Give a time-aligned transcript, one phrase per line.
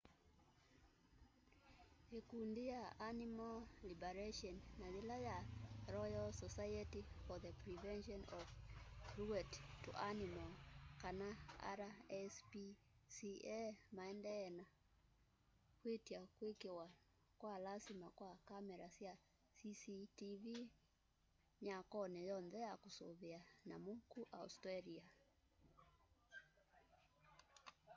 [2.17, 3.55] ikundi ya animal
[3.89, 5.37] liberation na yila ya
[5.95, 8.45] royal society for the prevention of
[9.09, 10.55] cruelty to animals
[11.01, 11.27] kana
[11.79, 13.59] rspca
[13.95, 14.63] maendeeye na
[15.79, 16.87] kwitya kwikiwa
[17.39, 19.13] kwa lasima kwa kamera sya
[19.57, 20.43] cctv
[21.61, 25.05] mwakoni yoonthe ya kusuvia nyamu ku australia